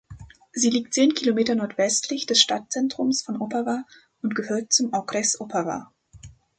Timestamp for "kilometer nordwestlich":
1.13-2.25